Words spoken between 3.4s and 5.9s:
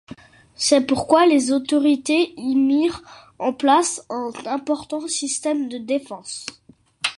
place un important système de